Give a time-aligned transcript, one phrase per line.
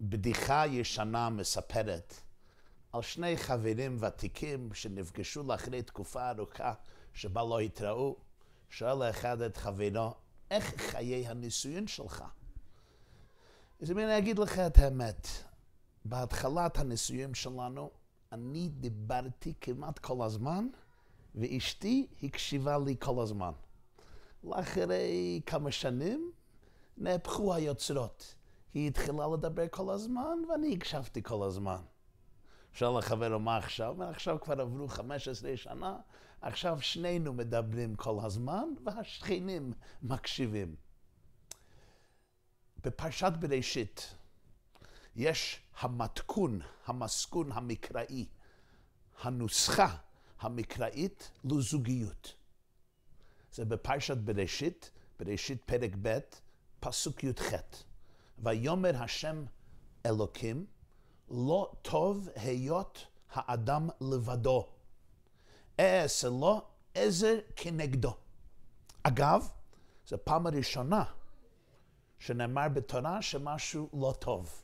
[0.00, 2.14] בדיחה ישנה מספרת
[2.92, 6.74] על שני חברים ותיקים שנפגשו לאחרי תקופה ארוכה
[7.12, 8.16] שבה לא התראו.
[8.70, 10.14] שואל אחד את חברו,
[10.50, 12.24] איך חיי הנישואין שלך?
[13.82, 15.28] אז אני אגיד לך את האמת,
[16.04, 17.90] בהתחלת הנישואין שלנו,
[18.32, 20.68] אני דיברתי כמעט כל הזמן,
[21.34, 23.52] ואשתי הקשיבה לי כל הזמן.
[24.44, 26.32] לאחרי כמה שנים
[26.96, 28.34] נהפכו היוצרות.
[28.74, 31.80] היא התחילה לדבר כל הזמן, ואני הקשבתי כל הזמן.
[32.72, 34.02] שואל החבר, מה עכשיו?
[34.02, 35.96] עכשיו כבר עברו 15 שנה,
[36.40, 40.76] עכשיו שנינו מדברים כל הזמן, והשכנים מקשיבים.
[42.84, 44.14] בפרשת בראשית
[45.16, 48.26] יש המתכון, המסכון המקראי,
[49.22, 49.96] הנוסחה
[50.40, 52.34] המקראית לזוגיות.
[53.52, 56.18] זה בפרשת בראשית, בראשית פרק ב',
[56.80, 57.52] פסוק י"ח.
[58.42, 59.44] ויאמר השם
[60.06, 60.66] אלוקים,
[61.30, 64.66] לא טוב היות האדם לבדו.
[65.80, 66.62] אעשה לו
[66.94, 68.14] עזר כנגדו.
[69.02, 69.48] אגב,
[70.06, 71.04] זו פעם הראשונה
[72.18, 74.62] שנאמר בתורה שמשהו לא טוב.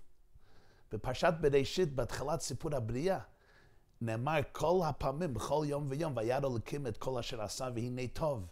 [0.93, 3.19] בפרשת בראשית, בהתחלת סיפור הבריאה,
[4.01, 8.47] נאמר כל הפעמים, בכל יום ויום, וירא אלוקים את כל אשר עשה והנה טוב.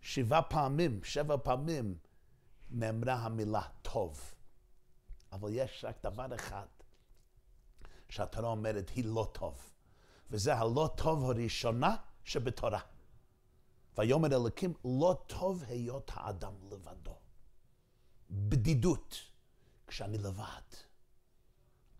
[0.00, 1.94] שבעה פעמים, שבע פעמים,
[2.70, 4.34] נאמרה המילה טוב.
[5.36, 6.66] אבל יש רק דבר אחד
[8.08, 9.70] שהתורה אומרת, היא לא טוב.
[10.30, 12.80] וזה הלא טוב הראשונה שבתורה.
[13.98, 17.16] ויאמר אלוקים, לא טוב היות האדם לבדו.
[18.30, 19.16] בדידות,
[19.86, 20.68] כשאני לבד.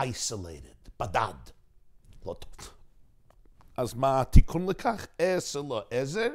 [0.03, 1.35] isolated, בדד.
[2.27, 2.75] לא טוב.
[3.77, 5.07] אז מה התיקון לכך?
[5.21, 6.31] אעשה לו עזר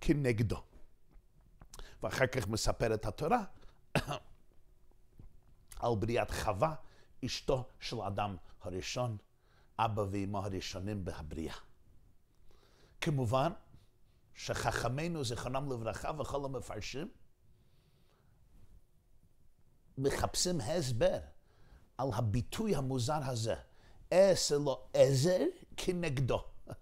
[0.00, 0.62] כנגדו.
[2.02, 3.44] ואחר כך מספרת התורה
[5.80, 6.74] על בריאת חווה,
[7.24, 9.16] אשתו של אדם הראשון,
[9.78, 11.54] אבא ואמו הראשונים בהבריאה.
[13.00, 13.52] כמובן
[14.34, 17.10] שחכמינו, זיכרונם לברכה, וכל המפרשים,
[19.98, 21.18] מחפשים הסבר
[21.98, 23.54] על הביטוי המוזר הזה.
[24.12, 25.44] אעשה לו עזר
[25.76, 26.44] כנגדו.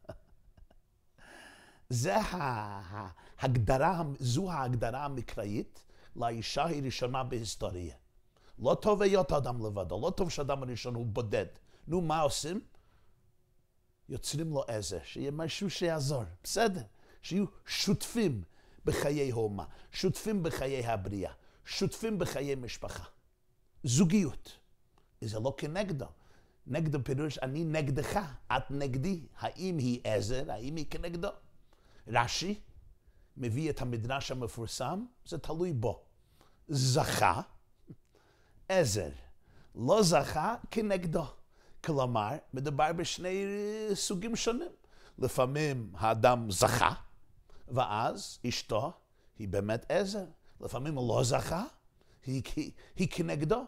[1.89, 5.85] זה ההגדרה, זו ההגדרה המקראית
[6.17, 7.95] לאישה הראשונה בהיסטוריה.
[8.59, 11.47] לא טוב היות האדם לבדו, לא טוב שהאדם הראשון הוא בודד.
[11.87, 12.61] נו, מה עושים?
[14.09, 16.25] יוצרים לו עזר, שיהיה משהו שיעזור.
[16.45, 16.83] בסדר,
[17.23, 18.43] שיהיו שותפים
[18.85, 21.33] בחיי האומה, שותפים בחיי הבריאה,
[21.65, 23.05] שותפים בחיי משפחה.
[23.85, 24.59] זוגיות.
[25.21, 26.07] זה לא כנגדו.
[26.67, 28.21] נגדו פירוש אני נגדך,
[28.57, 29.27] את נגדי.
[29.39, 31.29] האם היא עזר, האם היא כנגדו?
[32.09, 32.61] רש"י
[33.37, 36.05] מביא את המדרש המפורסם, זה תלוי בו.
[36.69, 37.41] זכה,
[38.69, 39.11] עזר.
[39.75, 41.25] לא זכה, כנגדו.
[41.85, 43.45] כלומר, מדובר בשני
[43.95, 44.71] סוגים שונים.
[45.19, 46.93] לפעמים האדם זכה,
[47.69, 48.93] ואז אשתו
[49.39, 50.25] היא באמת עזר.
[50.61, 51.65] לפעמים הוא לא זכה,
[52.27, 53.65] היא, היא, היא כנגדו.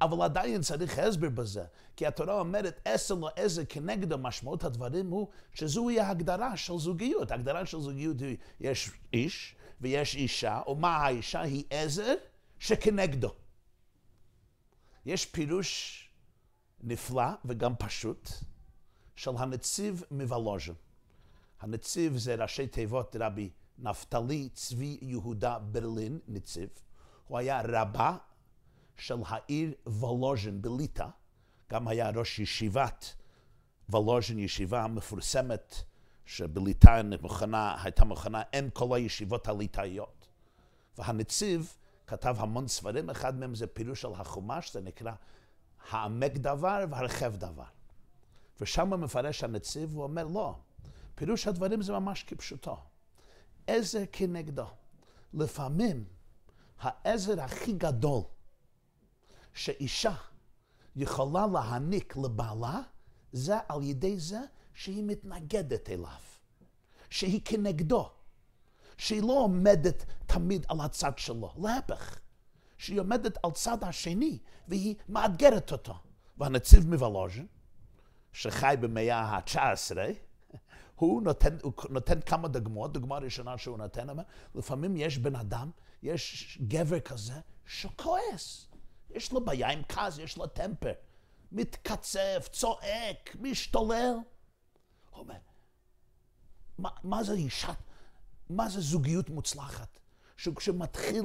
[0.00, 1.64] אבל עדיין צריך הסבר בזה,
[1.96, 7.30] כי התורה אומרת עשר לו עזר כנגדו, משמעות הדברים הוא שזוהי ההגדרה של זוגיות.
[7.30, 11.40] ההגדרה של זוגיות היא, יש איש ויש אישה, ומה האישה?
[11.40, 12.14] היא עזר
[12.58, 13.30] שכנגדו.
[15.08, 16.02] יש פירוש
[16.80, 18.30] נפלא וגם פשוט
[19.16, 20.72] של הנציב מוולוז'ן.
[21.60, 26.68] הנציב זה ראשי תיבות רבי נפתלי צבי יהודה ברלין, נציב.
[27.26, 28.16] הוא היה רבה
[28.96, 31.08] של העיר וולוז'ין בליטא,
[31.70, 33.14] גם היה ראש ישיבת
[33.88, 35.74] וולוז'ין, ישיבה מפורסמת
[36.26, 37.02] שבליטא
[37.82, 40.28] הייתה מוכנה עם כל הישיבות הליטאיות.
[40.98, 41.77] והנציב
[42.08, 45.12] כתב המון ספרים, אחד מהם זה פירוש של החומש, זה נקרא
[45.90, 47.64] העמק דבר והרחב דבר.
[48.60, 50.54] ושם מפרש הנציב, הוא אומר, לא,
[51.14, 52.76] פירוש הדברים זה ממש כפשוטו.
[53.66, 54.66] עזר כנגדו.
[55.34, 56.04] לפעמים
[56.80, 58.22] העזר הכי גדול
[59.54, 60.14] שאישה
[60.96, 62.80] יכולה להעניק לבעלה,
[63.32, 64.40] זה על ידי זה
[64.74, 66.20] שהיא מתנגדת אליו,
[67.10, 68.10] שהיא כנגדו,
[68.98, 72.18] שהיא לא עומדת תמיד על הצד שלו, להפך,
[72.78, 75.94] שהיא עומדת על צד השני והיא מאתגרת אותו.
[76.38, 77.46] והנציב מוולוז'ין,
[78.32, 79.96] שחי במאה ה-19,
[80.94, 84.22] הוא נותן, הוא נותן כמה דוגמאות, דוגמה ראשונה שהוא נותן, אומר,
[84.54, 85.70] לפעמים יש בן אדם,
[86.02, 88.68] יש גבר כזה שכועס.
[89.10, 90.92] יש לו בעיה עם כעס, יש לו טמפר.
[91.52, 94.14] מתקצב, צועק, משתולל.
[95.10, 95.38] הוא אומר,
[96.78, 97.72] מה, מה זה אישה,
[98.50, 99.98] מה זה זוגיות מוצלחת?
[100.36, 101.24] שכשמתחיל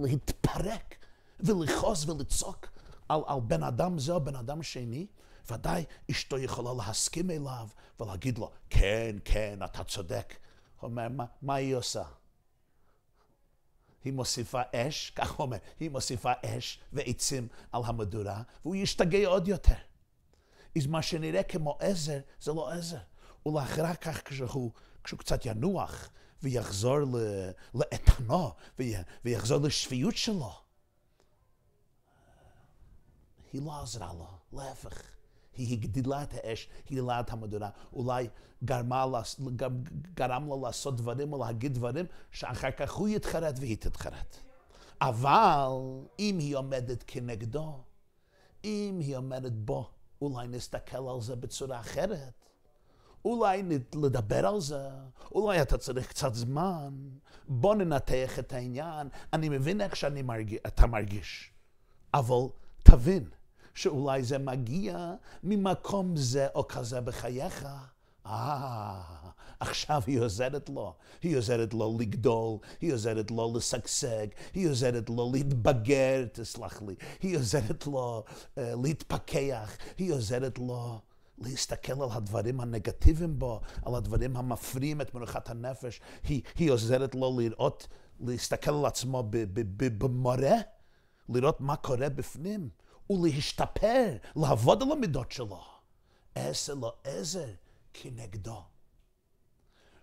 [0.00, 0.94] להתפרק
[1.40, 2.66] ולכעוס ולצעוק,
[3.08, 5.06] על, על בן אדם זה או בן אדם שני,
[5.50, 7.68] ודאי אשתו יכולה להסכים אליו
[8.00, 10.34] ולהגיד לו, כן, כן, אתה צודק.
[10.80, 12.02] הוא אומר, מה, מה היא עושה?
[14.04, 19.48] היא מוסיפה אש, כך הוא אומר, היא מוסיפה אש ועצים על המדורה, והוא ישתגע עוד
[19.48, 19.74] יותר.
[20.76, 22.98] אז מה שנראה כמו עזר, זה לא עזר.
[23.46, 24.70] ולאחר כך כשהוא,
[25.04, 26.10] כשהוא קצת ינוח
[26.42, 26.98] ויחזור
[27.74, 28.50] לאיתנו
[29.24, 30.52] ויחזור לשפיות שלו,
[33.52, 35.02] היא לא עזרה לו, להפך.
[35.56, 38.28] היא הגדילה את האש, הגדילה את המדורה, אולי
[38.64, 39.06] גרמה,
[40.14, 44.36] גרם לה לעשות דברים או להגיד דברים שאחר כך הוא יתחרט והיא תתחרט.
[45.00, 45.72] אבל
[46.18, 47.82] אם היא עומדת כנגדו,
[48.64, 49.90] אם היא עומדת בו,
[50.22, 52.32] אולי נסתכל על זה בצורה אחרת.
[53.24, 53.62] אולי
[53.94, 54.88] לדבר על זה,
[55.32, 56.94] אולי אתה צריך קצת זמן,
[57.48, 59.08] בוא ננתח את העניין.
[59.32, 61.50] אני מבין איך שאני מרגיש, אתה מרגיש,
[62.14, 62.46] אבל
[62.82, 63.28] תבין,
[63.74, 67.66] שאולי זה מגיע ממקום זה או כזה בחייך.
[68.26, 69.02] אה,
[69.60, 70.94] עכשיו היא עוזרת לו.
[71.22, 76.94] היא עוזרת לו לגדול, היא עוזרת לו לשגשג, היא עוזרת לו להתבגר, תסלח לי.
[77.22, 81.00] היא עוזרת לו uh, להתפכח, היא עוזרת לו
[81.40, 86.00] להסתכל על הדברים הנגטיביים בו, על הדברים המפריעים את מנוחת הנפש.
[86.22, 87.88] היא, היא עוזרת לו לראות,
[88.20, 89.30] להסתכל על עצמו
[89.76, 90.56] במורה,
[91.28, 92.68] לראות מה קורה בפנים.
[93.10, 95.60] ולהשתפר, לעבוד על המידות שלו.
[96.34, 97.48] עשר לו עזר
[97.92, 98.62] כנגדו.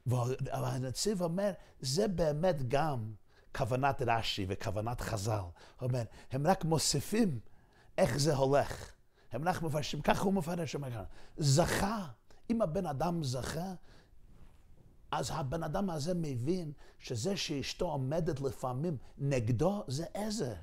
[0.05, 3.13] והנציב אומר, זה באמת גם
[3.55, 5.31] כוונת רש"י וכוונת חז"ל.
[5.31, 5.51] הוא
[5.81, 7.39] אומר, הם רק מוסיפים
[7.97, 8.94] איך זה הולך.
[9.35, 11.03] הם רק מפרשים, ככה הוא מפרש, אומר,
[11.37, 12.07] זכה.
[12.49, 13.73] אם הבן אדם זכה,
[15.11, 20.53] אז הבן אדם הזה מבין שזה שאשתו עומדת לפעמים נגדו, זה עזר.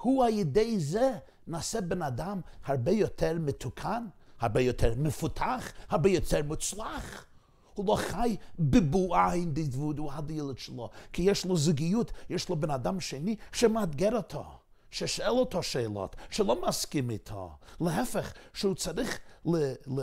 [0.00, 1.12] הוא על ידי זה
[1.46, 4.06] נעשה בן אדם הרבה יותר מתוקן,
[4.38, 7.26] הרבה יותר מפותח, הרבה יותר מוצלח.
[7.74, 13.36] הוא לא חי בבועה אינדיבידואלית שלו, כי יש לו זוגיות, יש לו בן אדם שני
[13.52, 14.44] שמאתגר אותו,
[14.94, 17.58] ששואל אותו שאלות, שלא מסכים איתו.
[17.80, 19.18] להפך, שהוא צריך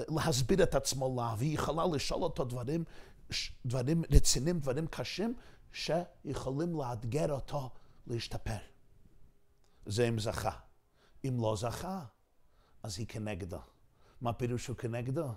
[0.09, 2.83] להסביר את עצמו לה, והיא יכולה לשאול אותו דברים,
[3.65, 5.33] דברים רציניים, דברים קשים,
[5.71, 7.69] שיכולים לאתגר אותו
[8.07, 8.57] להשתפר.
[9.85, 10.59] זה אם זכה.
[11.27, 12.05] אם לא זכה,
[12.83, 13.59] אז היא כנגדו.
[14.21, 15.27] מה פירוש הוא כנגדו?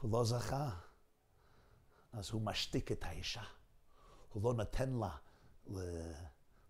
[0.00, 0.70] הוא לא זכה,
[2.12, 3.44] אז הוא משתיק את האישה.
[4.32, 5.16] הוא לא נותן לה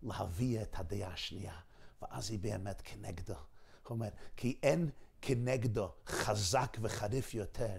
[0.03, 1.59] להביא את הדעה השנייה,
[2.01, 3.33] ואז היא באמת כנגדו.
[3.33, 3.41] הוא
[3.89, 4.89] אומר, כי אין
[5.21, 7.77] כנגדו חזק וחריף יותר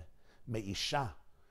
[0.48, 1.06] מאישה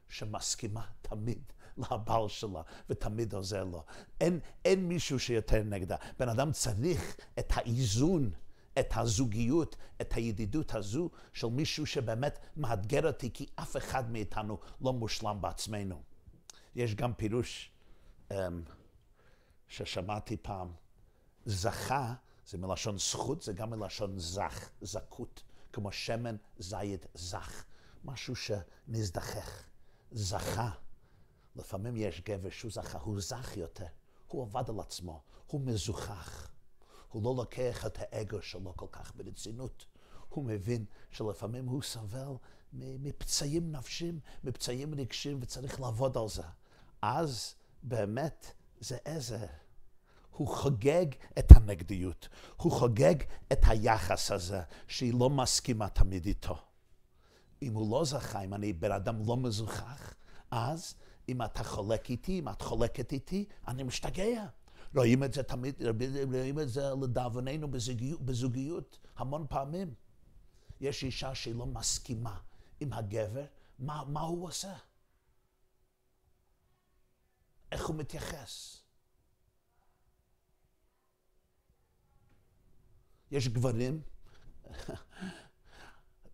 [0.09, 1.41] שמסכימה תמיד
[1.77, 3.83] לבעל שלה, ותמיד עוזר לו.
[4.21, 5.95] אין, אין מישהו שיותר נגדה.
[6.19, 8.31] בן אדם צריך את האיזון,
[8.79, 14.93] את הזוגיות, את הידידות הזו של מישהו שבאמת מאתגר אותי, כי אף אחד מאיתנו לא
[14.93, 16.01] מושלם בעצמנו.
[16.75, 17.71] יש גם פירוש
[18.29, 18.33] um,
[19.67, 20.73] ששמעתי פעם,
[21.45, 22.13] זכה,
[22.47, 25.43] זה מלשון זכות, זה גם מלשון זך, זכות,
[25.73, 27.63] כמו שמן זית זך,
[28.03, 29.63] משהו שנזדחך,
[30.11, 30.69] זכה.
[31.55, 33.85] לפעמים יש גבר שהוא זכה, הוא זך יותר,
[34.27, 36.49] הוא עבד על עצמו, הוא מזוכח.
[37.11, 39.85] הוא לא לוקח את האגו שלו כל כך ברצינות.
[40.29, 42.33] הוא מבין שלפעמים הוא סובל
[42.73, 46.43] מפצעים נפשיים, מפצעים רגשיים, וצריך לעבוד על זה.
[47.01, 49.45] אז באמת זה עזר.
[50.31, 51.05] הוא חוגג
[51.39, 53.15] את הנגדיות, הוא חוגג
[53.51, 56.57] את היחס הזה, שהיא לא מסכימה תמיד איתו.
[57.61, 60.13] אם הוא לא זכה, אם אני בן אדם לא מזוכח,
[60.51, 60.95] אז
[61.29, 64.45] אם אתה חולק איתי, אם את חולקת איתי, אני משתגע.
[64.95, 65.75] רואים את זה תמיד,
[66.33, 69.93] רואים את זה לדאבוננו בזוגיות, בזוגיות המון פעמים.
[70.81, 72.37] יש אישה שהיא לא מסכימה
[72.79, 73.45] עם הגבר,
[73.79, 74.73] מה, מה הוא עושה?
[77.71, 78.83] איך הוא מתייחס?
[83.31, 84.01] יש גברים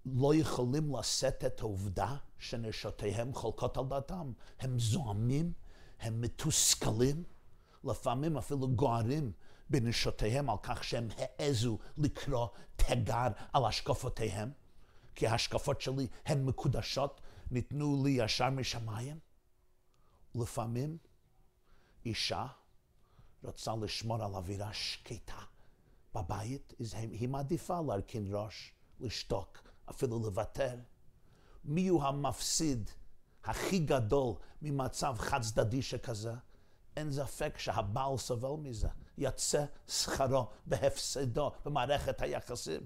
[0.05, 4.31] לא יכולים לשאת את העובדה שנשותיהם חולקות על דעתם.
[4.59, 5.53] הם זועמים,
[5.99, 7.23] הם מתוסכלים,
[7.83, 9.31] לפעמים אפילו גוערים
[9.69, 14.51] בנשותיהם על כך שהם העזו לקרוא תיגר על השקפותיהם,
[15.15, 17.21] כי ההשקפות שלי הן מקודשות,
[17.51, 19.19] ניתנו לי ישר משמיים.
[20.35, 20.97] לפעמים
[22.05, 22.47] אישה
[23.43, 25.41] רוצה לשמור על אווירה שקטה
[26.15, 29.57] בבית, היא מעדיפה להרכין ראש, לשתוק,
[29.89, 30.75] אפילו לוותר.
[31.65, 32.89] מי הוא המפסיד
[33.43, 36.33] הכי גדול ממצב חד צדדי שכזה?
[36.97, 38.87] אין ספק שהבעל סובל מזה.
[39.17, 42.81] יצא שכרו בהפסדו במערכת היחסים.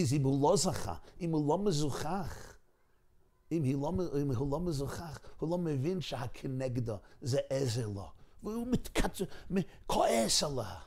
[0.00, 2.55] אז אם הוא לא זכה, אם הוא לא מזוכח,
[3.52, 8.10] אם, לא, אם הוא לא מזוכח, הוא לא מבין שהכנגדו זה עזר לו,
[8.42, 9.24] והוא מתקצר,
[9.86, 10.80] כועס עליה.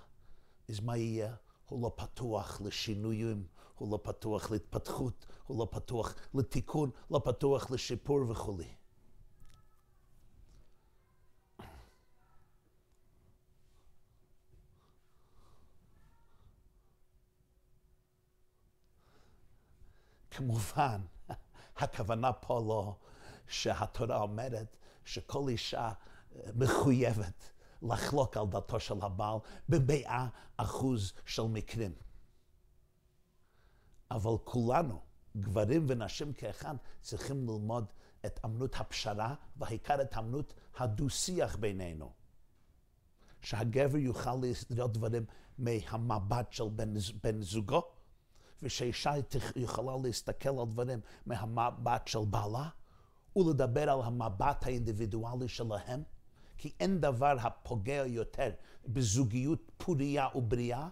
[0.69, 1.35] אז מה יהיה?
[1.69, 8.19] הוא לא פתוח לשינויים, הוא לא פתוח להתפתחות, הוא לא פתוח לתיקון, לא פתוח לשיפור
[8.29, 8.75] וכולי.
[20.31, 21.01] כמובן,
[21.81, 22.95] הכוונה פה לא
[23.47, 25.91] שהתורה אומרת שכל אישה
[26.55, 29.37] מחויבת לחלוק על דתו של הבעל
[29.69, 31.93] במאה אחוז של מקרים.
[34.11, 35.01] אבל כולנו,
[35.37, 37.85] גברים ונשים כאחד, צריכים ללמוד
[38.25, 42.11] את אמנות הפשרה, והעיקר את אמנות הדו-שיח בינינו.
[43.41, 44.35] שהגבר יוכל
[44.69, 45.25] לראות דברים
[45.57, 46.93] מהמבט של בן,
[47.23, 47.81] בן זוגו,
[48.61, 49.11] ושאישה
[49.55, 52.69] יכולה להסתכל על דברים מהמבט של בעלה,
[53.35, 56.03] ולדבר על המבט האינדיבידואלי שלהם,
[56.57, 58.49] כי אין דבר הפוגע יותר
[58.87, 60.87] בזוגיות פוריה ובריאה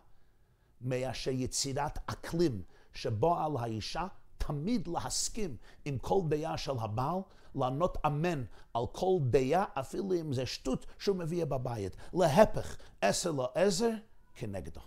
[0.81, 2.61] מאשר יצירת אקלים
[2.93, 4.07] שבו על האישה
[4.37, 7.19] תמיד להסכים עם כל דעה של הבעל,
[7.55, 8.43] לענות אמן
[8.73, 11.95] על כל דעה, אפילו אם זה שטות שהוא מביא בבית.
[12.13, 13.91] להפך, עשר לו עזר
[14.35, 14.81] כנגדו.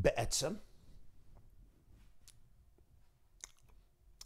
[0.00, 0.54] בעצם,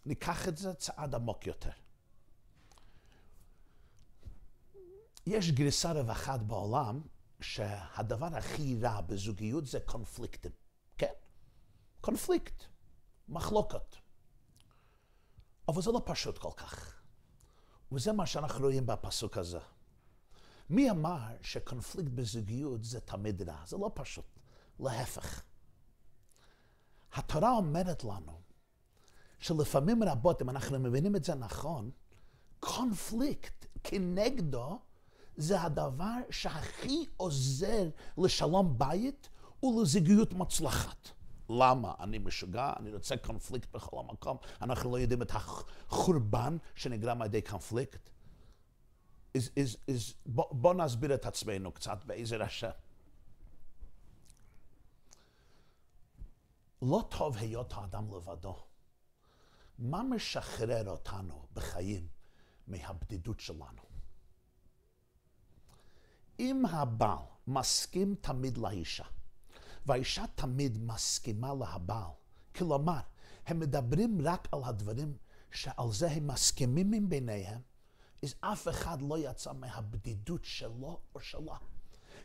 [0.05, 1.71] ניקח את זה צעד עמוק יותר.
[5.25, 7.01] יש גרסה רווחת בעולם
[7.41, 10.51] שהדבר הכי רע בזוגיות זה קונפליקטים.
[10.97, 11.13] כן?
[12.01, 12.63] קונפליקט,
[13.27, 13.95] מחלוקת.
[15.67, 17.01] אבל זה לא פשוט כל כך.
[17.91, 19.59] וזה מה שאנחנו רואים בפסוק הזה.
[20.69, 23.65] מי אמר שקונפליקט בזוגיות זה תמיד רע?
[23.65, 24.39] זה לא פשוט.
[24.79, 25.43] להפך.
[27.13, 28.41] התורה אומרת לנו
[29.39, 31.91] שלפעמים רבות, אם אנחנו מבינים את זה נכון,
[32.59, 34.79] קונפליקט כנגדו
[35.35, 39.29] זה הדבר שהכי עוזר לשלום בית
[39.63, 41.09] ולזוגיות מצלחת.
[41.49, 41.93] למה?
[41.99, 47.41] אני משוגע, אני רוצה קונפליקט בכל המקום, אנחנו לא יודעים את החורבן שנגרם על ידי
[47.41, 48.09] קונפליקט.
[49.37, 49.39] is,
[50.25, 52.69] בוא, נסביר את עצמנו קצת באיזה רשע.
[56.83, 58.55] לא טוב היות האדם לבדו.
[59.79, 62.07] מה משחרר אותנו בחיים
[62.67, 63.81] מהבדידות שלנו?
[66.39, 69.03] אם הבעל מסכים תמיד לאישה,
[69.85, 72.11] והאישה תמיד מסכימה להבעל,
[72.55, 72.99] כלומר,
[73.45, 75.17] הם מדברים רק על הדברים
[75.51, 77.61] שעל זה הם מסכימים עם ביניהם,
[78.23, 81.57] אז אף אחד לא יצא מהבדידות שלו או שלה.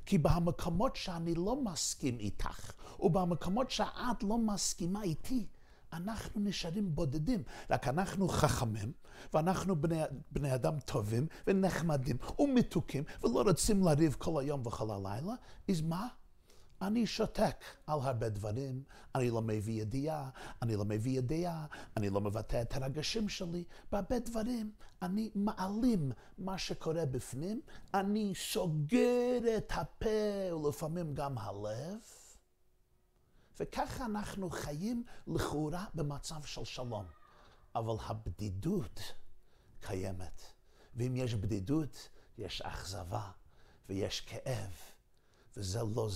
[0.08, 5.46] כי במקומות שאני לא מסכים איתך, ובמקומות שאת לא מסכימה איתי,
[5.92, 7.42] אנחנו נשארים בודדים.
[7.70, 8.92] רק אנחנו חכמים,
[9.34, 15.34] ואנחנו בני, בני אדם טובים ונחמדים ומתוקים, ולא רוצים לריב כל היום וכל הלילה,
[15.68, 16.08] אז מה?
[16.82, 18.82] אני שותק על הרבה דברים,
[19.14, 20.30] אני לא מביא ידיעה,
[20.62, 21.66] אני לא מביא ידיעה,
[21.96, 27.60] אני לא מבטא את הרגשים שלי, בהרבה דברים אני מעלים מה שקורה בפנים,
[27.94, 32.00] אני סוגר את הפה ולפעמים גם הלב,
[33.60, 37.04] וככה אנחנו חיים לכאורה במצב של שלום.
[37.74, 39.00] אבל הבדידות
[39.80, 40.42] קיימת,
[40.94, 42.08] ואם יש בדידות,
[42.38, 43.30] יש אכזבה
[43.88, 44.97] ויש כאב.
[45.58, 46.08] וזה לא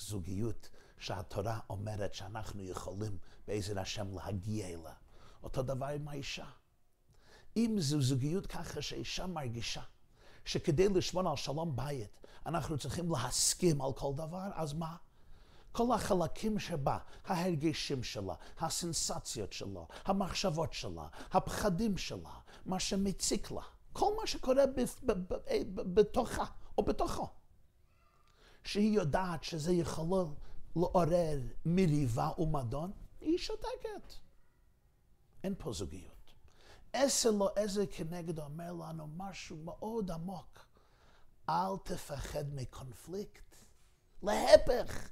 [0.00, 4.94] זוגיות שהתורה אומרת שאנחנו יכולים בעזר השם להגיע אליה.
[5.42, 6.46] אותו דבר עם האישה.
[7.56, 9.82] אם זו זוגיות ככה שאישה מרגישה
[10.44, 14.96] שכדי לשמור על שלום בית אנחנו צריכים להסכים על כל דבר, אז מה?
[15.72, 22.30] כל החלקים שבה, ההרגשים שלה, הסנסציות שלה, המחשבות שלה, הפחדים שלה,
[22.66, 24.64] מה שמציק לה, כל מה שקורה
[25.74, 26.44] בתוכה
[26.78, 27.39] או בתוכו.
[28.64, 30.26] שהיא יודעת שזה יכול
[30.76, 34.14] לעורר מריבה ומדון, היא שותקת.
[35.44, 36.32] אין פה זוגיות.
[36.92, 40.66] עשר לא עזר כנגד אומר לנו משהו מאוד עמוק.
[41.48, 43.56] אל תפחד מקונפליקט.
[44.22, 45.10] להפך,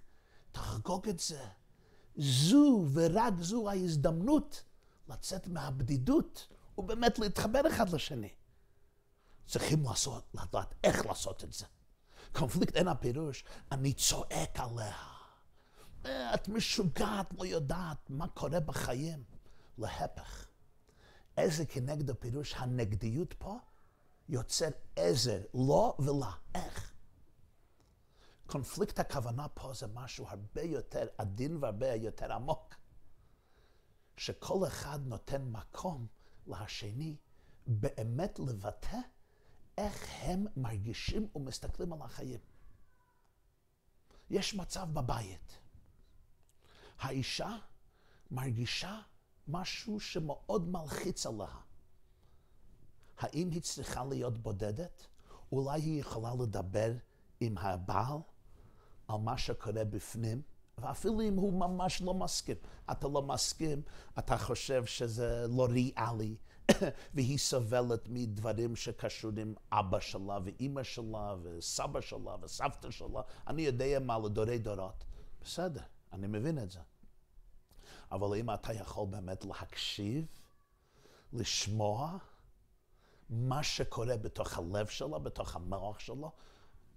[0.52, 1.44] תחגוג את זה.
[2.16, 4.62] זו ורק זו ההזדמנות
[5.08, 8.30] לצאת מהבדידות ובאמת להתחבר אחד לשני.
[9.46, 11.66] צריכים לעשות, לדעת איך לעשות את זה.
[12.32, 14.96] קונפליקט אין הפירוש, אני צועק עליה.
[16.34, 19.24] את משוגעת, לא יודעת מה קורה בחיים.
[19.78, 20.46] להפך,
[21.36, 23.56] איזה כנגד הפירוש הנגדיות פה
[24.28, 26.94] יוצר עזר, לא ולה, איך?
[28.46, 32.74] קונפליקט הכוונה פה זה משהו הרבה יותר עדין והרבה יותר עמוק.
[34.16, 36.06] שכל אחד נותן מקום
[36.46, 37.16] לשני
[37.66, 38.98] באמת לבטא
[39.78, 42.40] איך הם מרגישים ומסתכלים על החיים.
[44.30, 45.58] יש מצב בבית.
[46.98, 47.56] האישה
[48.30, 49.00] מרגישה
[49.48, 51.56] משהו שמאוד מלחיץ עליה.
[53.18, 55.06] האם היא צריכה להיות בודדת?
[55.52, 56.92] אולי היא יכולה לדבר
[57.40, 58.18] עם הבעל
[59.08, 60.42] על מה שקורה בפנים?
[60.78, 62.56] ואפילו אם הוא ממש לא מסכים.
[62.90, 63.82] אתה לא מסכים,
[64.18, 66.36] אתה חושב שזה לא ריאלי,
[67.14, 74.18] והיא סובלת מדברים שקשורים אבא שלה ואימא שלה וסבא שלה וסבתא שלה, אני יודע מה
[74.18, 75.04] לדורי דורות.
[75.42, 75.82] בסדר,
[76.12, 76.80] אני מבין את זה.
[78.12, 80.26] אבל אם אתה יכול באמת להקשיב,
[81.32, 82.18] לשמוע
[83.30, 86.32] מה שקורה בתוך הלב שלה, בתוך המוח שלו,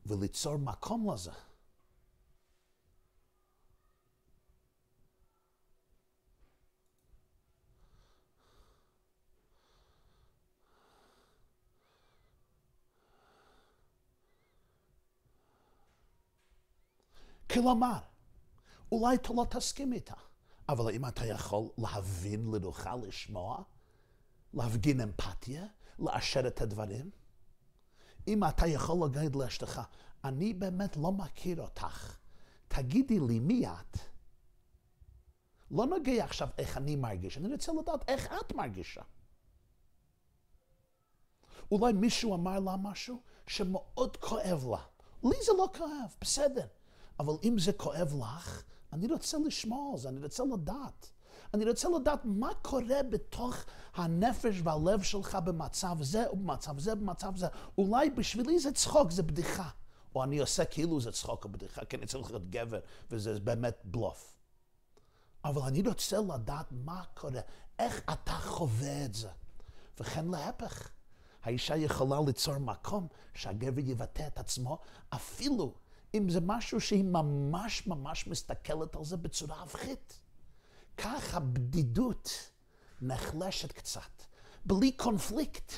[0.05, 1.31] וליצור מקום לזה.
[17.53, 17.99] כלומר,
[18.91, 20.13] אולי אתה לא תסכים איתה,
[20.69, 23.63] אבל אם אתה יכול להבין לרוחה, לשמוע,
[24.53, 25.65] להפגין אמפתיה,
[25.99, 27.09] לאשר את הדברים,
[28.27, 29.81] אם אתה יכול להגיד לאשתך,
[30.23, 32.17] אני באמת לא מכיר אותך,
[32.67, 33.97] תגידי לי מי את.
[35.71, 39.01] לא נוגע עכשיו איך אני מרגיש, אני רוצה לדעת איך את מרגישה.
[41.71, 44.83] אולי מישהו אמר לה משהו שמאוד כואב לה.
[45.23, 46.67] לי זה לא כואב, בסדר.
[47.21, 48.63] אבל אם זה כואב לך,
[48.93, 51.11] אני רוצה לשמוע על זה, אני רוצה לדעת.
[51.53, 53.55] אני רוצה לדעת מה קורה בתוך
[53.95, 57.47] הנפש והלב שלך במצב זה ובמצב זה ובמצב זה.
[57.77, 59.69] אולי בשבילי זה צחוק, זה בדיחה.
[60.15, 62.79] או אני עושה כאילו זה צחוק או בדיחה, כי אני צריך להיות גבר,
[63.11, 64.33] וזה באמת בלוף.
[65.45, 67.41] אבל אני רוצה לדעת מה קורה,
[67.79, 69.29] איך אתה חווה את זה.
[69.99, 70.89] וכן להפך,
[71.43, 74.79] האישה יכולה ליצור מקום שהגבר יבטא את עצמו,
[75.09, 75.73] אפילו
[76.13, 80.19] אם זה משהו שהיא ממש ממש מסתכלת על זה בצורה הפכית.
[80.97, 82.51] כך הבדידות
[83.01, 84.23] נחלשת קצת,
[84.65, 85.73] בלי קונפליקט.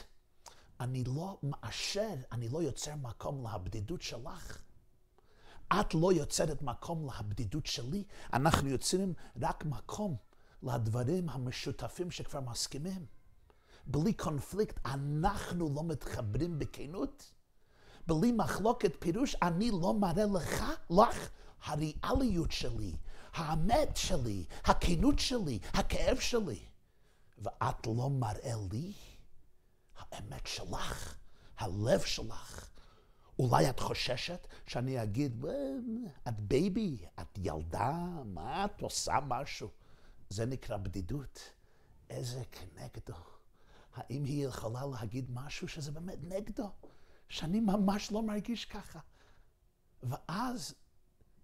[0.79, 4.61] אני לא מאשר, אני לא יוצר מקום להבדידות שלך.
[5.73, 10.15] את לא יוצרת מקום להבדידות שלי, אנחנו יוצרים רק מקום
[10.63, 13.05] לדברים המשותפים שכבר מסכימים.
[13.85, 17.31] בלי קונפליקט, אנחנו לא מתחברים בכנות.
[18.07, 21.29] בלי מחלוקת פירוש, אני לא מראה לך, לך,
[21.63, 22.95] הריאליות שלי,
[23.33, 26.59] האמת שלי, הכנות שלי, הכאב שלי.
[27.37, 28.93] ואת לא מראה לי
[29.97, 31.15] האמת שלך,
[31.57, 32.69] הלב שלך.
[33.39, 35.45] אולי את חוששת שאני אגיד,
[36.27, 37.91] את baby, את ילדה,
[38.25, 39.69] מה את עושה משהו?
[40.29, 41.39] זה נקרא בדידות.
[42.09, 43.19] איזה כנגדו.
[43.95, 46.69] האם היא יכולה להגיד משהו שזה באמת נגדו?
[47.29, 48.99] שאני ממש לא מרגיש ככה.
[50.03, 50.73] ואז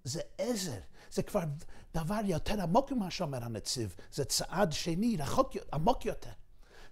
[0.04, 0.80] זה עזר,
[1.12, 1.44] זה כבר
[1.94, 6.32] דבר יותר עמוק ממה שאומר הנציב, זה צעד שני, רחוק, עמוק יותר.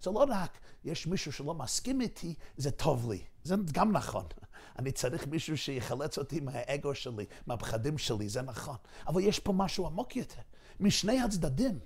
[0.02, 3.24] זה לא רק, יש מישהו שלא מסכים איתי, זה טוב לי.
[3.44, 4.26] זה גם נכון.
[4.80, 8.78] אני צריך מישהו שיחלץ אותי מהאגו שלי, מהפחדים שלי, זה נכון.
[9.08, 10.42] אבל יש פה משהו עמוק יותר,
[10.80, 11.80] משני הצדדים.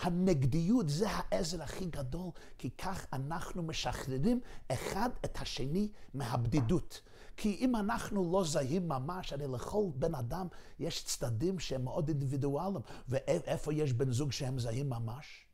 [0.00, 4.40] הנגדיות זה העזר הכי גדול, כי כך אנחנו משחררים
[4.72, 7.00] אחד את השני מהבדידות.
[7.36, 10.46] כי אם אנחנו לא זהים ממש, הרי לכל בן אדם
[10.78, 15.46] יש צדדים שהם מאוד אינדיבידואליים, ואיפה יש בן זוג שהם זהים ממש?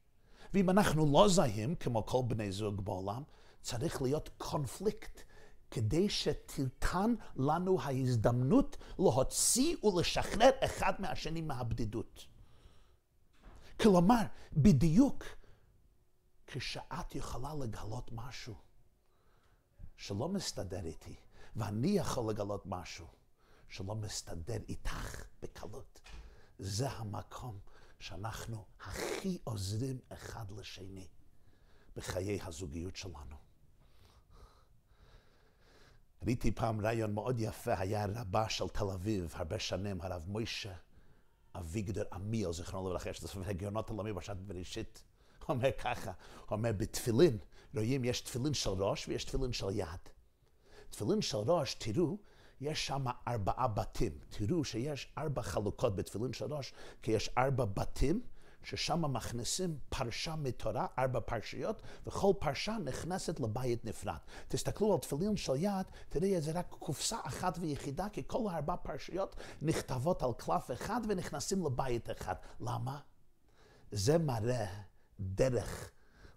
[0.55, 3.23] ואם אנחנו לא זהים, כמו כל בני זוג בעולם,
[3.63, 5.21] צריך להיות קונפליקט.
[5.71, 12.34] כדי שתיתן לנו ההזדמנות להוציא ולשחרר אחד מהשני מהבדידות.
[13.81, 15.25] כלומר, בדיוק
[16.47, 18.55] כשאת יכולה לגלות משהו
[19.97, 21.17] שלא מסתדר איתי,
[21.57, 23.07] ואני יכול לגלות משהו
[23.69, 26.01] שלא מסתדר איתך בקלות,
[26.59, 27.59] זה המקום
[27.99, 31.09] שאנחנו הכי עוזרים אחד לשני
[31.97, 33.37] בחיי הזוגיות שלנו.
[36.23, 40.75] ראיתי פעם רעיון מאוד יפה, היה רבה של תל אביב, הרבה שנים, הרב מוישה
[41.55, 45.03] אביגדור עמיאל, זיכרונו לברכה, יש את הספר הגאונות עולמי בשעת בראשית,
[45.49, 46.13] אומר ככה,
[46.51, 47.39] אומר בתפילין,
[47.75, 49.87] רואים יש תפילין של ראש ויש תפילין של יד.
[50.91, 52.19] תפילין של ראש, תראו,
[52.61, 54.13] יש שם ארבעה בתים.
[54.31, 58.21] תראו שיש ארבע חלוקות בתפילין של ראש, כי יש ארבע בתים
[58.65, 64.17] ששם מכניסים פרשה מתורה, ארבע פרשיות, וכל פרשה נכנסת לבית נפרד.
[64.49, 69.37] תסתכלו על תפילין של יד, תראי זה רק קופסה אחת ויחידה, כי כל ארבע פרשיות
[69.63, 72.35] נכתבות על קלף אחד ונכנסים לבית אחד.
[72.61, 73.01] למה?
[73.93, 74.67] זה מראה
[75.21, 75.91] דרך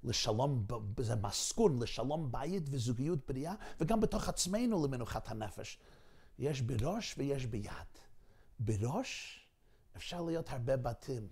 [0.04, 0.66] לשלום,
[1.00, 5.80] זה מסכון לשלום בית וזוגיות בריאה, וגם בתוך עצמנו למנוחת הנפש.
[6.40, 7.72] יש בראש ויש ביד.
[8.60, 9.42] בראש
[9.96, 11.28] אפשר להיות הרבה בתים,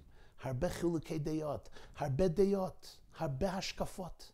[0.46, 4.32] הרבה חילוקי דעות, הרבה דעות, הרבה השקפות.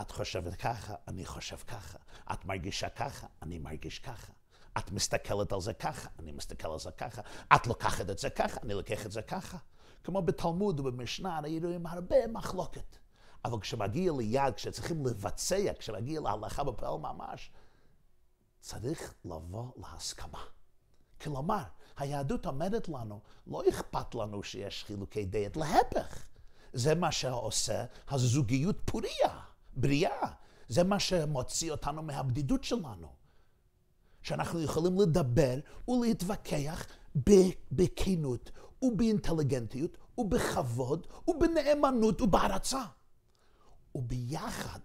[0.00, 1.98] את חושבת ככה, אני חושב ככה.
[2.32, 4.32] את מרגישה ככה, אני מרגיש ככה.
[4.78, 7.22] את מסתכלת על זה ככה, אני מסתכל על זה ככה.
[7.54, 9.58] את לוקחת את זה ככה, אני לוקח את זה ככה.
[10.04, 12.96] כמו בתלמוד ובמשנה, היינו עם הרבה מחלוקת.
[13.44, 17.50] אבל כשמגיע ליד, כשצריכים לבצע, כשמגיע להלכה בפועל ממש,
[18.60, 20.44] צריך לבוא להסכמה.
[21.20, 21.62] כלומר,
[21.96, 26.24] היהדות אומרת לנו, לא אכפת לנו שיש חילוקי דעת, להפך.
[26.72, 29.40] זה מה שעושה הזוגיות פוריה,
[29.76, 30.28] בריאה.
[30.68, 33.08] זה מה שמוציא אותנו מהבדידות שלנו.
[34.22, 36.86] שאנחנו יכולים לדבר ולהתווכח
[37.72, 38.50] בכנות
[38.82, 42.82] ובאינטליגנטיות ובכבוד ובנאמנות ובהערצה.
[43.94, 44.80] וביחד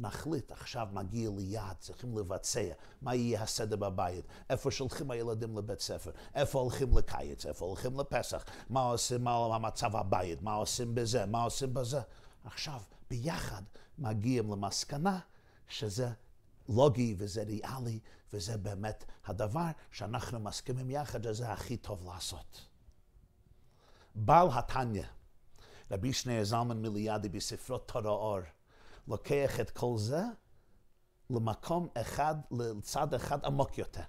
[0.00, 6.10] נחליט, עכשיו מגיע ליעד, צריכים לבצע, מה יהיה הסדר בבית, איפה שולחים הילדים לבית ספר,
[6.34, 11.42] איפה הולכים לקיץ, איפה הולכים לפסח, מה עושים, מה המצב הבית, מה עושים בזה, מה
[11.42, 12.00] עושים בזה.
[12.44, 13.62] עכשיו, ביחד
[13.98, 15.18] מגיעים למסקנה
[15.68, 16.08] שזה
[16.68, 18.00] לוגי וזה ריאלי,
[18.32, 22.66] וזה באמת הדבר שאנחנו מסכימים יחד שזה הכי טוב לעשות.
[24.14, 25.04] בעל התניא,
[25.90, 28.38] רבי שניאר זלמן מיליאדי בספרו תורה אור,
[29.08, 30.22] לוקח את כל זה
[31.30, 34.02] למקום אחד, לצד אחד עמוק יותר.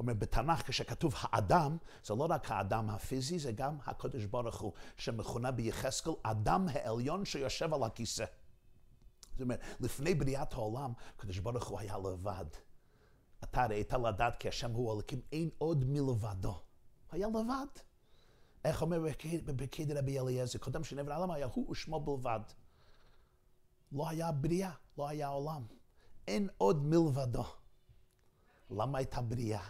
[0.00, 5.50] אומר, בתנ"ך כשכתוב האדם, זה לא רק האדם הפיזי, זה גם הקדוש ברוך הוא, שמכונה
[5.50, 8.24] ביחזקאל אדם העליון שיושב על הכיסא.
[9.32, 12.44] זאת אומרת, לפני בריאת העולם, הקדוש ברוך הוא היה לבד.
[13.44, 16.60] אתה ראית לדעת כי השם הוא אלוקים, אין עוד מלבדו.
[17.10, 17.66] היה לבד.
[18.64, 19.00] איך אומר
[19.44, 22.40] בפקיד רבי אליעזר, קודם שנברא העולם היה הוא ושמו בלבד.
[23.92, 25.62] לא היה בריאה, לא היה עולם.
[26.28, 27.44] אין עוד מלבדו.
[28.70, 29.62] למה הייתה בריאה?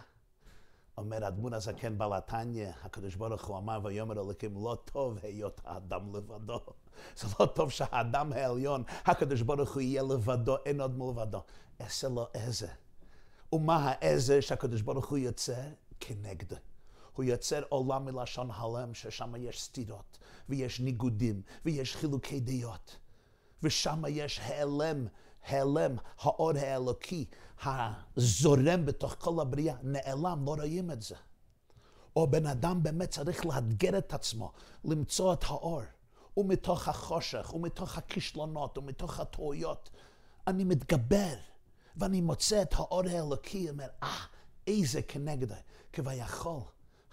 [0.97, 6.59] אומר אדמון הזקן בלתניא, הקדוש ברוך הוא אמר ויאמר אלוקים לא טוב היות האדם לבדו.
[7.17, 11.43] זה לא טוב שהאדם העליון, הקדוש ברוך הוא יהיה לבדו, אין עוד מלבדו.
[11.81, 12.67] אעשה לו איזה.
[13.53, 15.67] ומה העזר שהקדוש ברוך הוא יוצר?
[15.99, 16.55] כנגדו.
[17.13, 20.17] הוא יוצר עולם מלשון הלם, ששם יש סתירות,
[20.49, 22.97] ויש ניגודים, ויש חילוקי דעות.
[23.63, 25.07] ושם יש העלם,
[25.47, 27.25] העלם, האור האלוקי,
[27.65, 31.15] הזורם בתוך כל הבריאה, נעלם, לא רואים את זה.
[32.15, 34.51] או בן אדם באמת צריך לאתגר את עצמו,
[34.83, 35.81] למצוא את האור.
[36.37, 39.89] ומתוך החושך, ומתוך הכישלונות, ומתוך הטעויות,
[40.47, 41.35] אני מתגבר,
[41.95, 44.17] ואני מוצא את האור האלוקי, אומר, אה,
[44.67, 45.55] איזה כנגדה,
[45.93, 46.61] כביכול,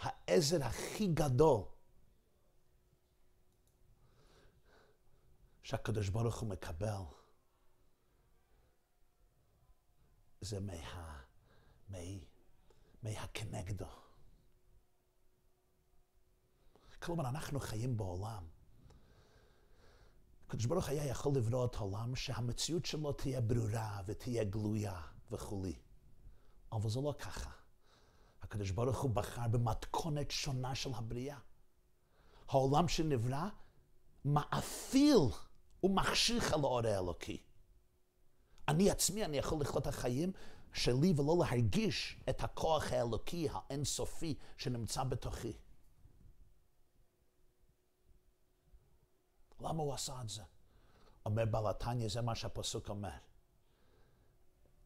[0.00, 1.60] העזר הכי גדול
[5.68, 7.02] שהקדוש ברוך הוא מקבל,
[10.40, 11.22] זה מה...
[11.88, 11.98] מה...
[13.02, 13.86] מהכנגדו.
[17.02, 18.48] כלומר, אנחנו חיים בעולם.
[20.46, 25.00] הקדוש ברוך היה יכול לברוא את העולם שהמציאות שלו תהיה ברורה ותהיה גלויה
[25.30, 25.78] וכולי.
[26.72, 27.50] אבל זה לא ככה.
[28.42, 31.38] הקדוש ברוך הוא בחר במתכונת שונה של הבריאה.
[32.48, 33.48] העולם שנברא
[34.24, 35.47] מאפיל
[35.84, 37.42] ומחשיך על האור האלוקי.
[38.68, 40.32] אני עצמי, אני יכול לחיות את החיים
[40.72, 45.52] שלי ולא להרגיש את הכוח האלוקי האינסופי שנמצא בתוכי.
[49.60, 50.42] למה הוא עשה את זה?
[51.26, 51.64] אומר בעל
[52.08, 53.10] זה מה שהפסוק אומר.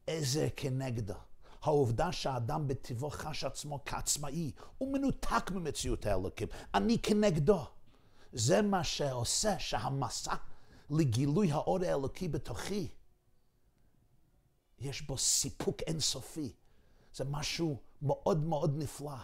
[0.09, 1.15] איזה כנגדו.
[1.63, 6.49] העובדה שהאדם בטבעו חש עצמו כעצמאי, הוא מנותק ממציאות האלוקים.
[6.75, 7.65] אני כנגדו.
[8.33, 10.35] זה מה שעושה שהמסע
[10.93, 12.89] לגילוי האור האלוקי בתוכי,
[14.79, 16.53] יש בו סיפוק אינסופי.
[17.15, 19.17] זה משהו מאוד מאוד נפלא.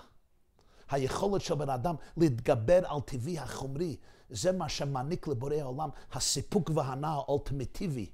[0.90, 3.96] היכולת של בן אדם להתגבר על טבעי החומרי,
[4.31, 8.11] זה מה שמעניק לבורא העולם הסיפוק וההנאה האולטימטיבי.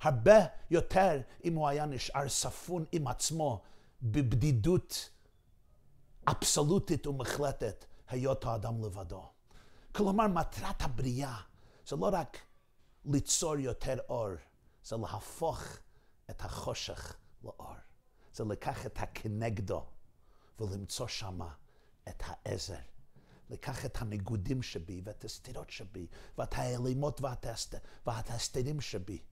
[0.00, 0.38] הרבה
[0.70, 3.62] יותר אם הוא היה נשאר ספון עם עצמו
[4.02, 5.10] בבדידות
[6.28, 9.22] אבסולוטית ומחלטת, היות האדם לבדו.
[9.92, 11.36] כלומר, מטרת הבריאה
[11.88, 12.38] זה לא רק
[13.04, 14.28] ליצור יותר אור,
[14.84, 15.62] זה להפוך
[16.30, 17.74] את החושך לאור.
[18.34, 19.86] זה לקח את הכנגדו
[20.60, 21.54] ולמצוא שמה
[22.08, 22.80] את העזר.
[23.50, 26.06] לקח את הניגודים שבי ואת הסתירות שבי
[26.38, 27.74] ואת האלימות ואת, ההסת...
[28.06, 29.22] ואת ההסתרים שבי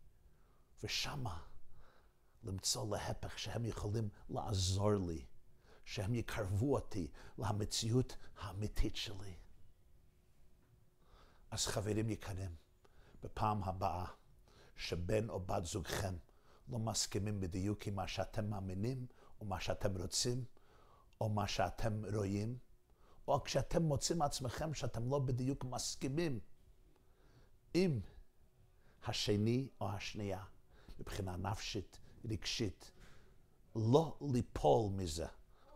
[0.83, 1.43] ושמה
[2.43, 5.27] למצוא להפך שהם יכולים לעזור לי,
[5.85, 9.35] שהם יקרבו אותי למציאות האמיתית שלי.
[11.51, 12.57] אז חברים יקרים,
[13.23, 14.07] בפעם הבאה
[14.77, 16.15] שבן או בת זוגכם
[16.69, 19.07] לא מסכימים בדיוק עם מה שאתם מאמינים,
[19.41, 20.45] או מה שאתם רוצים,
[21.21, 22.59] או מה שאתם רואים,
[23.29, 26.41] או כשאתם מוצאים עצמכם שאתם לא בדיוק מסכימים
[27.75, 28.01] עם
[29.05, 30.45] השני או השנייה,
[31.01, 32.91] מבחינה נפשית, רגשית,
[33.77, 35.27] לא ליפול מזה.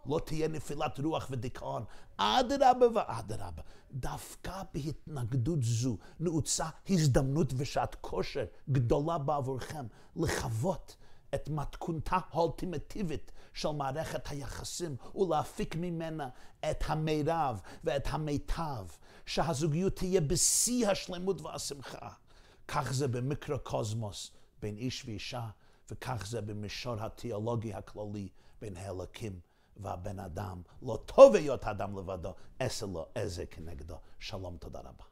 [0.07, 1.85] לא תהיה נפילת רוח ודיכאון.
[2.17, 3.63] אדרבה ואדרבה.
[3.93, 9.87] דווקא בהתנגדות זו נעוצה הזדמנות ושעת כושר גדולה בעבורכם
[10.17, 10.97] לחוות
[11.35, 16.29] את מתכונתה האולטימטיבית של מערכת היחסים ולהפיק ממנה
[16.71, 18.87] את המירב ואת המיטב,
[19.27, 22.09] שהזוגיות תהיה בשיא השלמות והשמחה.
[22.69, 25.49] כך זה במיקרוקוסמוס בין איש ואישה,
[25.91, 28.29] וכך זה במישור התיאולוגי הכללי
[28.61, 29.41] בין האלוקים
[29.77, 30.63] והבן אדם.
[30.83, 33.97] לא טוב היות האדם לבדו, עשה לו איזה כנגדו.
[34.19, 35.12] שלום, תודה רבה.